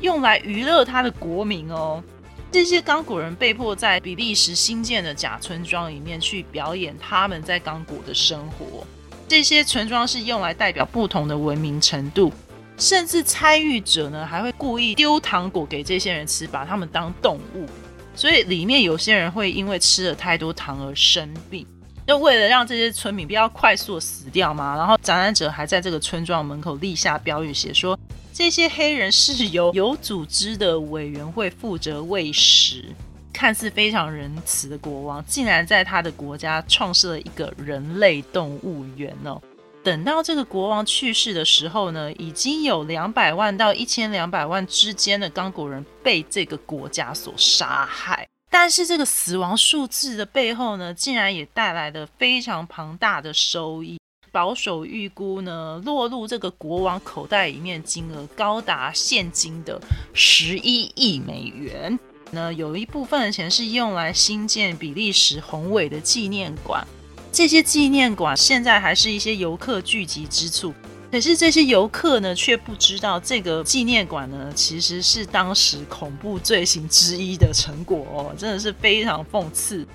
[0.00, 2.04] 用来娱乐他的国民哦。
[2.50, 8.86] 这些刚果人被迫在比利时新建的假村庄里面去表演他们在刚果的生活。
[9.26, 12.30] 这些村庄是用来代表不同的文明程度，
[12.78, 17.66] 甚至参与者呢还会故意丢糖果给这些人吃，把他们当动物。
[18.14, 21.66] 所以里面有些人会因为吃了太多糖而生病。
[22.04, 27.98] 就为了让这些村民不要快速死掉嘛，然后展览者还在这个村庄门口立下标语，写说
[28.32, 32.84] 这些黑人是由有组织的委员会负责喂食。
[33.32, 39.40] 看似非常仁慈的国王，竟然在他的国家创设了一个人类动物园哦。
[39.82, 48.26] 等到这个国王去世的时候呢，已经有两百万到一千两百万之间的刚果人被这个国家所杀害。
[48.48, 53.98] 但是这个死亡数字的背后呢，竟然也带来了非常庞大的收益。
[54.30, 59.80] 保守预估呢，落入这个国王口袋里面金额高达现金的
[60.14, 61.98] 十一亿美元。
[62.30, 66.86] 那，有一部分的钱是用来新建比利时宏伟的纪念馆，
[67.32, 70.72] 这些纪念馆现在还是一些游客聚集之处。
[71.10, 79.86] 可是这些游客呢，却不知道这个纪念馆呢，其实是当时恐怖罪行之一的成果哦，真的是非常讽刺。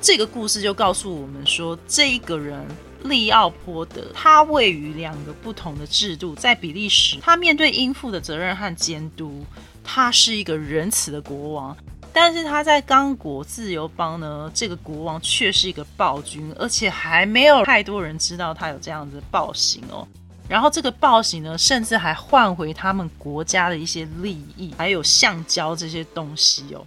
[0.00, 2.62] 这个故事就告诉我们说，这一个人
[3.04, 9.44] 利奥波德，他位于两个不同的制度，在比利时，他面对应负的责任和监督。
[9.84, 11.76] 他是一个仁慈的国王，
[12.12, 20.06] 但是他在刚果自由邦呢，这个国王却是一个暴君，而且还没有太多人知道他有这样子的暴行哦。
[20.48, 26.84] 然后这个暴行呢，甚至还换回他们国家的一些利益，还有橡胶这些东西哦。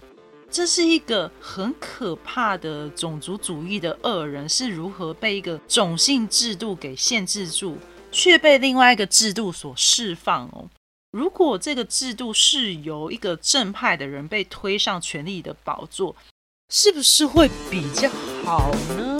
[0.48, 7.76] 这是一个很可怕的种族主义的恶人，是如何被一个种姓制度给限制住，
[8.12, 10.64] 却被另外一个制度所释放哦。
[11.16, 16.14] 如果这个制度是由一个正派的人被推上权力的宝座，
[16.68, 18.06] 是不是会比较
[18.44, 19.16] 好呢？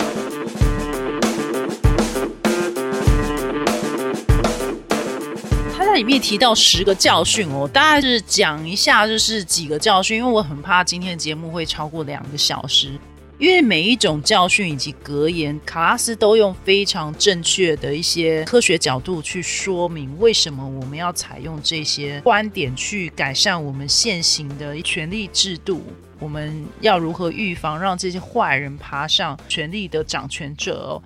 [5.75, 12.91] 他在里面提到十个教训哦，大概是讲一下，就是几个教训，因为我很怕今天的节目会超过两个小时。
[13.39, 25.83] 因为每一种教训以及格言，卡拉斯都用非常正确的一些科学角度去说明为什么我们要采用这些观点去改善我们现行的权力制度，
[26.17, 30.99] 我们要如何预防让这些坏人爬上权力的掌权者。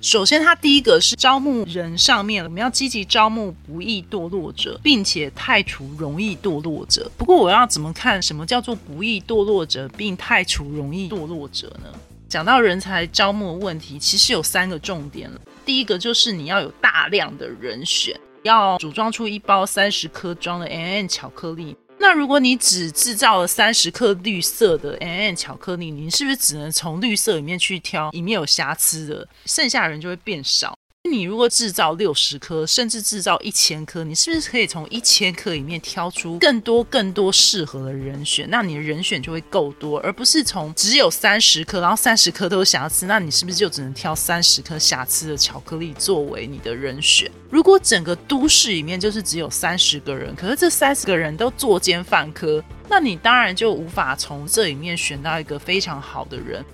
[0.00, 7.10] 首先，它第一个是招募人上面，我们要积极招募不易堕落者，并且太除容易堕落者。
[7.18, 11.92] 不过，我要怎么看什么叫做不易堕落者，并太除容易堕落者呢？
[12.28, 15.40] 讲到人才招募问题，其实有三个重点了。
[15.66, 21.76] 第一个就是你要有大量的人选，要组装出一包三十颗装的 N N 巧克力。
[22.00, 30.76] 那如果你只制造了三十克绿色的 N N 巧克力，你是不是只能从绿色里面去挑里面有瑕疵的，剩下的人就会变少？
[31.10, 38.48] 你如果制造六十颗，甚至制造一千颗，你是不是可以从一千颗里面挑出更多更多适合的人选？
[38.50, 47.30] 那你的人选就会够多，而不是从只有三十颗，然后三十颗都有瑕疵，那你是不是就只能挑三十颗瑕疵的巧克力作为你的人选？
[47.50, 56.64] 如果整个都市里面就是只有三十个人，可是这三十个人都作奸犯科，那你当然就无法从这里面选到一个非常好的人。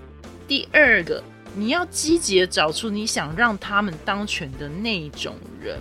[0.48, 1.22] 第二个。
[1.56, 5.78] 你要积极的找出你想让他们当权的那种人，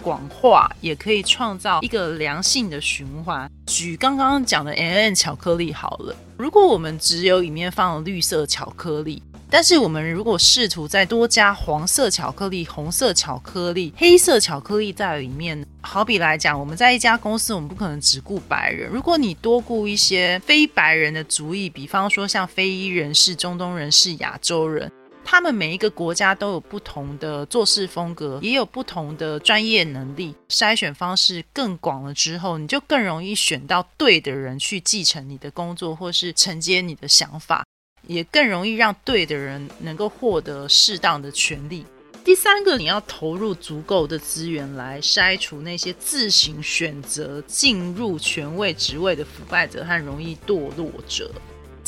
[0.00, 3.50] 广化也可以创造一个良性的循环。
[3.66, 18.90] 举刚刚讲的 N N 巧克力好了，如果我们只有里面放了绿色巧克力，但是我们如果试图再多加黄色巧克力、红色巧克力、黑色巧克力在里面，好比来讲，我们在一家公司，我们不可能只顾白人。
[18.90, 24.90] 如果你多顾一些非白人的族裔，比方说像非裔人士、中东人士、亚洲人，
[25.30, 37.62] 他们每一个国家都有不同的做事风格，也有不同的专业能力，筛选方式更广了之后，你就更容易选到对的人去继承你的工作，或是承接你的想法。
[38.06, 41.84] 也更容易让对的人能够获得适当的权利。
[42.24, 51.30] 第三个，你要投入足够的资源来筛除那些自行选择进入权位职位的腐败者和容易堕落者。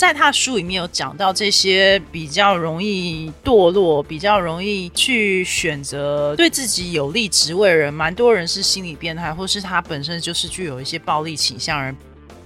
[0.00, 11.94] 在他书里面有讲到，这些比较容易堕落、比较容易去选择对自己有利职位的人，蛮多人是心理变态，或是他本身就是具有一些暴力倾向人。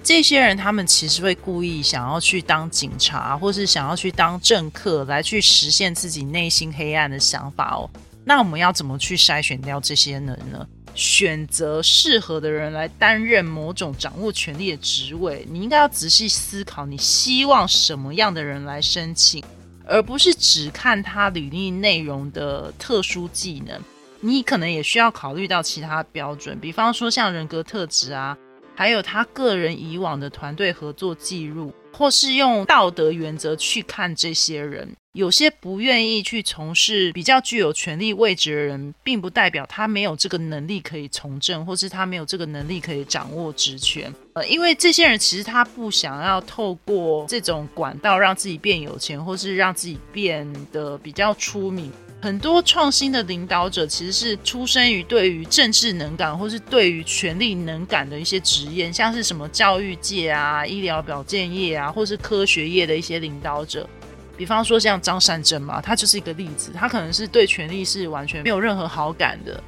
[0.03, 7.89] 这些人，他们其实会故意想要去当警察，或是想要去当政客，来去实现自己内心黑暗的想法哦。
[8.25, 10.67] 那我们要怎么去筛选掉这些人呢？
[10.95, 19.43] 选择适合的人来担任某种掌握权力的职位，你应该要仔细思考，你希望什么样的人来申请，
[19.85, 23.81] 而不是只看他履历内容的特殊技能。
[24.21, 28.37] 你可能也需要考虑到其他标准，比方说像人格特质啊。
[28.77, 34.97] 还有他个人以往的团队合作记录，或是用道德原则去看这些人。
[35.15, 44.13] 有些不愿意去从事比较具有权力位置的人，并不代表他没有这个能力可以从政，或是他没有这个能力可以掌握职权。
[44.33, 51.93] 呃，因为这些人其实他不想要透过这种管道让自己变有钱，或是让自己变得比较出名。
[52.21, 63.89] 很多创新的领导者其实是出生于对于政治能感，或是对于权力能感的一些职业，像是什么教育界啊、医疗保健业啊，或是科学业的一些领导者。
[64.37, 66.73] 比方说像张善珍嘛，他就是一个例子。
[66.75, 69.63] 他可能是对权力是完全没有任何好感的，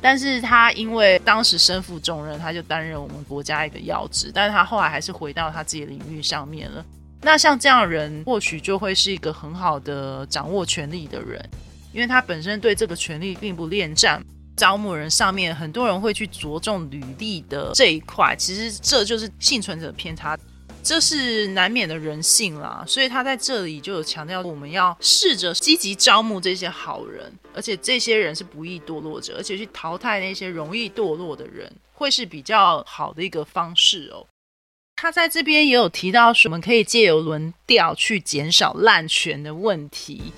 [0.00, 4.30] 但是他因为当时身负重任，他就担任我们国家一个要职。
[4.32, 6.84] 但是他后来还是回到他自己的领域上面了。
[7.20, 11.44] 那像这样人，或许就会是一个很好的掌握权力的人。
[11.90, 14.22] 因为他本身对这个权力并不恋战，
[14.54, 20.38] 招募人上面很多人会去着重履历的这一块，其实这就是幸存者偏差，
[20.82, 22.84] 这是难免的人性啦。
[22.86, 34.26] 所以他在这里就有强调，我们要试着积极招募这些好人，而且这些人是不易堕落者，而且去淘汰那些容易堕落的人，会是比较好的一个方式哦。
[34.96, 40.32] 他在这边也有提到说，我们可以借由轮调去减少滥权的问题。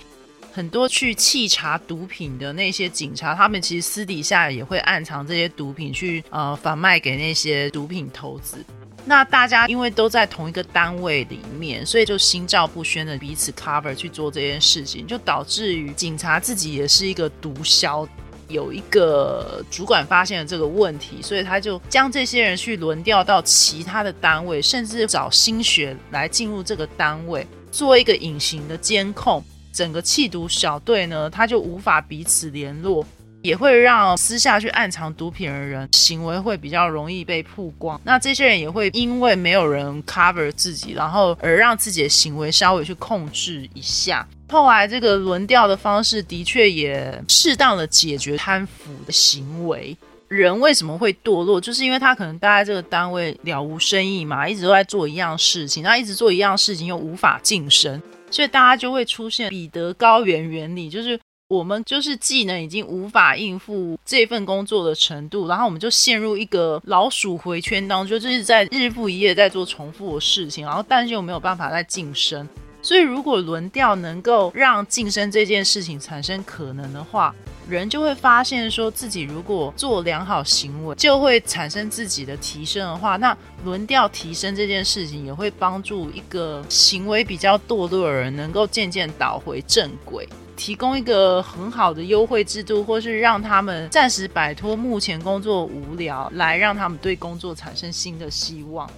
[0.53, 8.57] 很多去稽查毒品的那些警察，他们其实私底下也会暗藏这些毒品，去呃贩卖给那些毒品投资。
[9.05, 18.07] 那大家因为都在同一个单位里面，所以就心照不宣的彼此 cover 去做这件事情，就导致于警察自己也是一个毒枭。
[18.49, 29.41] 有一个主管发现了这个问题，所以他就将这些人去轮调到其他的单位，甚至找新血来进入这个单位，做一个隐形的监控。
[29.73, 33.07] 整个弃毒小队呢，他就无法彼此联络，
[33.43, 38.01] 也会让私下去暗藏毒品的人行为会比较容易被曝光。
[38.05, 44.27] 那这些人也会因为没有人 cover 自己，然后而让自己的行为稍微去控制一下。
[44.49, 49.97] 后来这个轮调的方式的确也适当的解决贪腐的行为。
[50.29, 51.61] 人为什么会堕落？
[51.61, 58.01] 就是因为他可能待在这个单位了无生意嘛，一直都在做一样事情，那一直做一样事情又无法晋升。
[58.31, 61.19] 所以大家就会出现彼得高原原理，就是
[61.51, 72.49] 我们就是技能已经无法应付这份工作的程度，然后我们就陷入一个老鼠回圈当中，就是在日复一日在做重复的事情，然后但是又没有办法再晋升。
[72.83, 77.35] 所以如果轮调能够让晋升这件事情产生可能的话，
[77.69, 98.91] 人就会发现，说自己如果做良好行为，就会产生自己的提升的话，那轮调提升这件事情也会帮助一个行为比较堕落的人，能够渐渐倒回正轨，提供一个很好的优惠制度，或是让他们暂时摆脱目前工作无聊，来让他们对工作产生新的希望。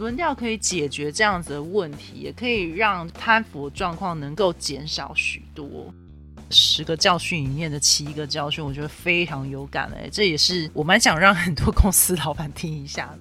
[0.00, 5.92] 轮调可以解决这样子的问题，也可以让贪腐状况能够减少许多。
[6.48, 13.14] 十个教训里面的七个教训，我觉得非常有感哎，这也是我蛮想让很多公司老板听一下。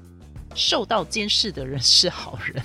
[0.56, 2.64] 受到监视的人是好人，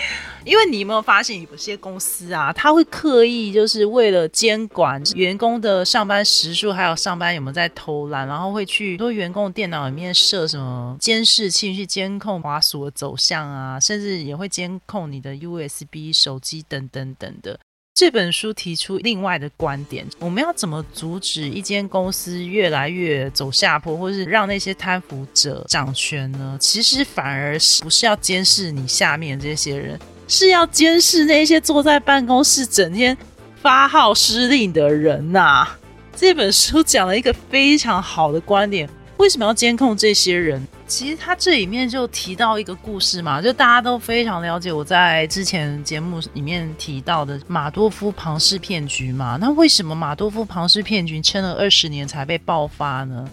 [0.44, 17.58] 因为你有没有发现有些公司啊，他会刻意就是为了监管员工的上班时数，还有上班有没有在偷懒，然后会去多员工电脑里面设什么监视器去监控滑鼠的走向啊，甚至也会监控你的 USB 手机等等等的。
[17.98, 26.56] 这本书提出另外的观点：我们要怎么阻止一间公司越来越走下坡，或是让那些贪腐者掌权呢？
[26.60, 33.18] 其实反而是不是要监视你下面这些人，是要监视那些坐在办公室整天
[33.60, 35.66] 发号施令的人呐。
[36.14, 38.88] 这本书讲了一个非常好的观点：
[39.18, 40.66] 为什么要监控这些人？
[40.86, 49.36] 其实他这里面就提到一个故事嘛，就大家都非常了解我在之前节目里面提到的马多夫庞氏骗局嘛。
[49.40, 53.28] 那为什么马多夫庞氏骗局撑了二十年才被爆发呢？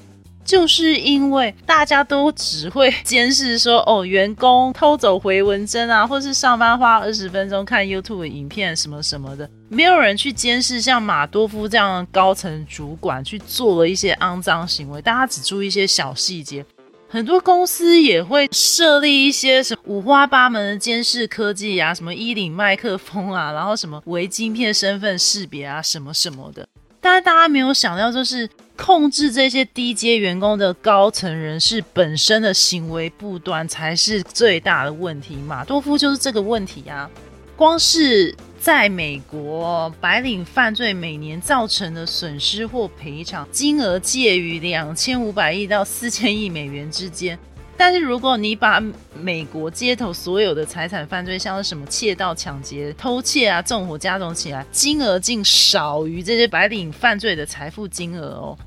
[0.46, 16.64] 就是因为大家都只会监视说，哦，员工偷走回文针啊， 或是上班花二十分钟看 YouTube 影片什么什么的，没有人去监视像马多夫这样的高层主管去做了一些肮脏行为，大家只注意一些小细节。
[17.08, 26.68] 很多公司也会设立一些什么五花八门的监视科技啊，什么衣领麦克风啊， 然后什么微晶片身份识别啊，什么什么的。
[27.00, 35.36] 但是大家没有想到，就是控制这些低阶员工的高层人士本身的行为不端才是最大的问题。
[35.36, 37.10] 马多夫就是这个问题啊，
[37.56, 38.36] 光是。
[38.58, 47.38] 在美国，白领犯罪每年造成的损失或赔偿金额介于两千五百亿到四千亿美元之间。
[47.78, 48.82] 但是，如果你把
[49.14, 58.58] 美国街头所有的财产犯罪，像是什么窃盗、抢劫、偷窃啊，纵火加总起来，金额竟少于这些白领犯罪的财富金额哦。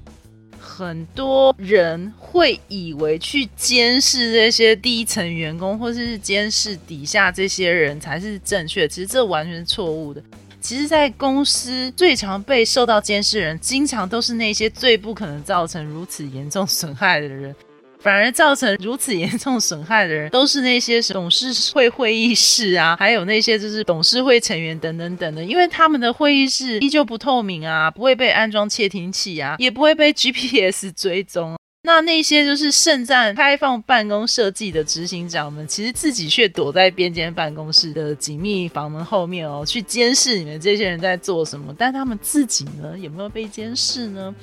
[0.61, 10.23] 很多人会以为去监视这些低层员工，或者是监视底下这些人才是正确，其实这完全是错误的。
[10.61, 17.55] 其实，在公司最常被受到监视人，经常都是那些最不可能造成如此严重损害的人。
[18.01, 31.57] 反而造成如此严重损害的人，都是那些董事会会议室啊，还有那些就是董事会成员等等等的，因为他们的会议室依旧不透明啊，不会被安装窃听器啊， 也不会被 GPS 追踪。
[31.83, 41.75] 那那些就是盛赞开放办公设计的执行长们，其实自己却躲在边间办公室的紧密房门后面哦，去监视你们这些人在做什么。
[41.79, 44.35] 但他们自己呢，有没有被监视呢？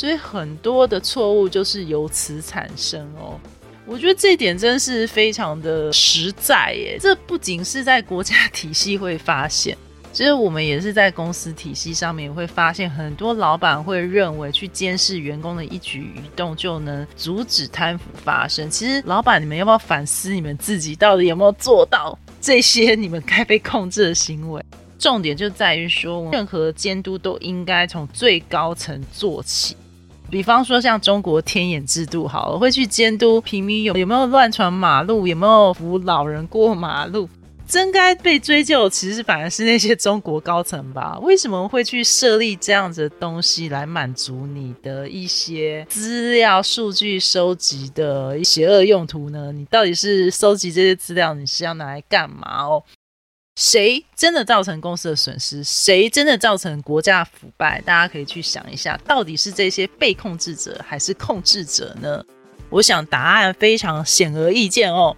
[0.00, 3.38] 所以很多的错误就是由此产生哦，
[3.84, 6.96] 我觉得这点真是非常的实在耶。
[6.98, 9.76] 这不仅是在国家体系会发现，
[10.10, 18.70] 其实我们也是在公司体系上面会发现，很多老板会认为去监视员工的一举一动就能阻止贪腐发生。
[18.70, 24.64] 其实老板，你们要不要反思你们自己到底有没有做到这些你们该被控制的行为？
[24.98, 29.76] 重点就在于说，任何监督都应该从最高层做起。
[30.30, 37.28] 比方说，像中国天眼制度，好了，会去监督平民有有没有乱闯马路，有没有扶老人过马路。
[37.66, 41.16] 真该被追究，其实反而是那些中国高层吧？
[41.22, 49.52] 为什么会去设立这样子的东西来满足你的一些资料、数据收集的邪恶用途呢？
[49.52, 52.82] 你到底是收集这些资料，你是要拿来干嘛哦？
[53.60, 55.62] 谁真的造成公司的损失？
[55.62, 57.78] 谁真的造成国家腐败？
[57.82, 62.24] 大家可以去想一下，到底是这些被控制者还是控制者呢？
[62.70, 65.14] 我想答案非常显而易见哦。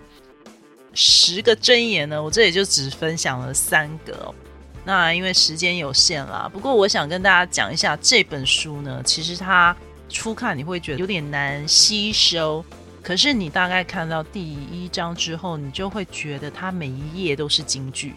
[0.93, 4.35] 十个真言呢，我这里就只分享了三个哦。
[4.85, 9.75] 那因为时间有限啦，不过我想跟大家讲一下这本书呢，其实它
[10.09, 12.65] 初看你会觉得有点难吸收。
[13.05, 18.15] 可是你大概看到第一章之后，你就会觉得它每一页都是金句。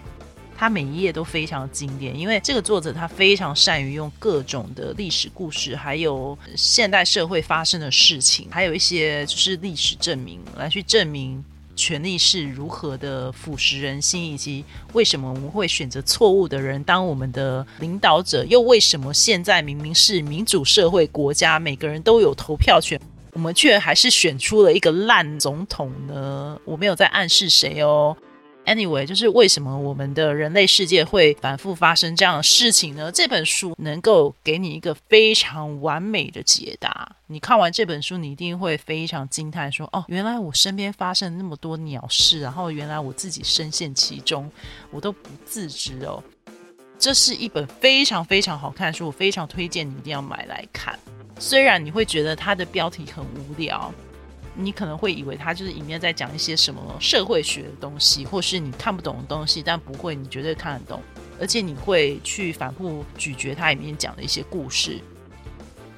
[0.58, 11.44] 它每一页都非常经典，因为这个作者他非常善于用各种的历史故事，还有现代社会发生的事情，还有一些就是历史证明来去证明
[11.76, 22.98] 权力是如何的腐蚀人心，以及为什么我们会选择错误的人当我们的领导者，又为什么现在明明是民主社会国家，每个人都有投票权，
[23.34, 26.58] 我们却还是选出了一个烂总统呢？
[26.64, 28.16] 我没有在暗示谁哦。
[28.66, 33.12] Anyway，就是为什么我们的人类世界会反复发生这样的事情呢？
[33.12, 37.16] 这本书能够给你一个非常完美的解答。
[37.28, 44.52] 你看完这本书，你一定会非常惊叹，说：“哦，原来我身边发生那么多鸟事，然后原来我自己深陷其中，
[44.90, 46.24] 我都不自知哦。”
[46.98, 50.98] 这是一本非常非常好看的书，我非常推荐你一定要买来看。
[51.38, 53.94] 虽然你会觉得它的标题很无聊。
[54.58, 61.02] 你可能会以为他就是里面在讲一些什么社会学的东西，或是你看不懂的东西，但不会，你绝对看得懂，
[61.40, 65.00] 而且你会去反复咀嚼它里面讲的一些故事。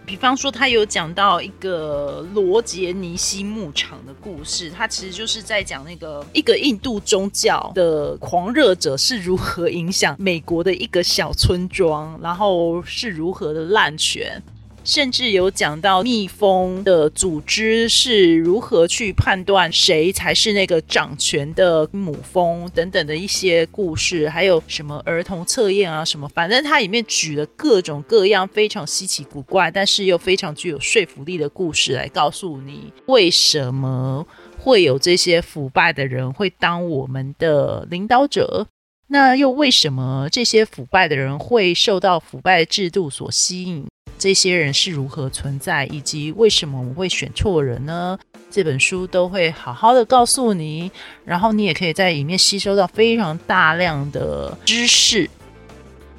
[0.05, 14.41] 比方说，他有讲到一个罗杰尼西牧场的故事，他其实就是在讲那个一个印度宗教的狂热者是如何影响美国的一个小村庄，然后是如何的滥权。
[14.87, 34.25] 甚至有讲到蜜蜂的组织是如何去判断谁才是那个掌权的母蜂等等的一些故事，还有什么儿童测验啊什么，反正它里面举了各种各样非常稀奇古怪，但是又非常具有说服力的故事来告诉你为什么
[34.57, 38.65] 会有这些腐败的人会当我们的领导者，
[39.09, 43.85] 那又为什么这些腐败的人会受到腐败制度所吸引？
[44.17, 48.17] 这些人是如何存在，以及为什么我们会选错人呢？
[48.49, 50.89] 这本书都会好好的告诉你，
[51.25, 55.29] 然后你也可以在里面吸收到非常大量的知识。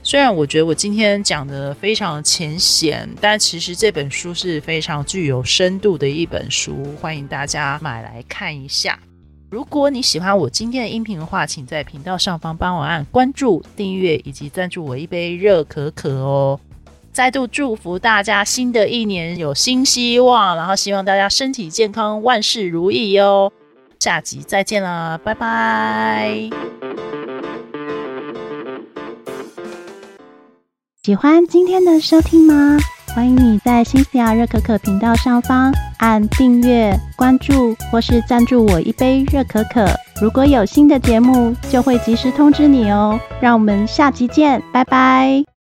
[0.03, 8.99] 虽然我觉得我今天讲的非常浅显，但其实这本书是非常具有深度的一本书，欢迎大家买来看一下。
[9.51, 16.61] 如果你喜欢我今天的音频的话，请在频道上方帮我按关注、订阅以及赞助我一杯热可可哦。
[17.13, 23.53] 再度祝福大家新的一年有新希望，然后希望大家身体健康，万事如意哟！
[23.99, 26.51] 下集再见啦，拜拜！
[31.03, 32.79] 喜欢今天的收听吗？
[33.15, 39.89] 欢迎你在新西亚热可可频道上方按订阅、关注或是赞助我一杯热可可。
[40.21, 43.19] 如果有新的节目，就会及时通知你哦。
[43.41, 45.49] 让我们下集见，拜拜！